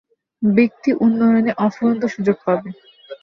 ব্যক্তি 0.41 0.89
উন্নয়নের 1.01 1.55
অফুরন্ত 1.57 2.03
সুযোগ 2.05 2.37
পাবে। 2.45 2.69